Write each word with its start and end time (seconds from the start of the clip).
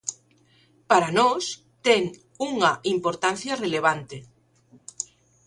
Para 0.89 1.09
nós 1.19 1.43
ten 1.85 2.03
unha 2.49 2.71
importancia 2.95 3.53
relevante. 3.65 4.17